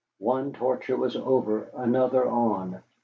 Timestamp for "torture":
0.53-0.97